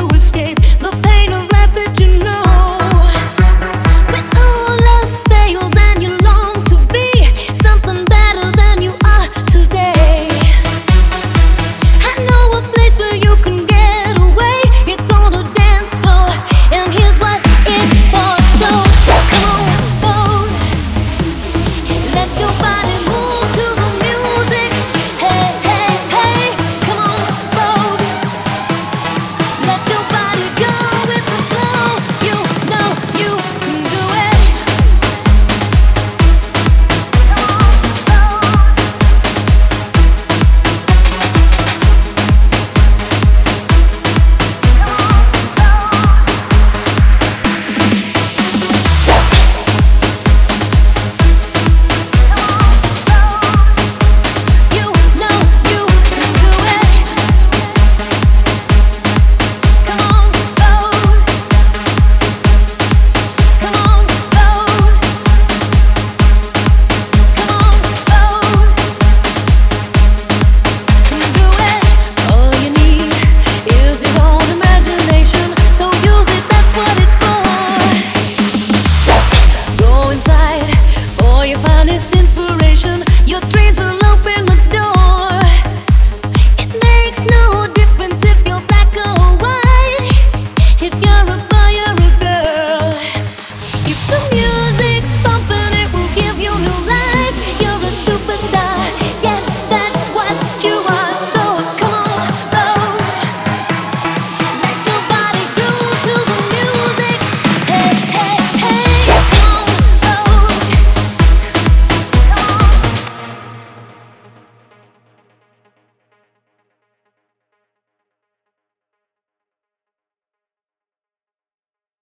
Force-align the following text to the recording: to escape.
to 0.00 0.14
escape. 0.14 0.59